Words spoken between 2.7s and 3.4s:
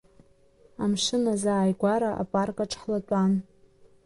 ҳлатәан.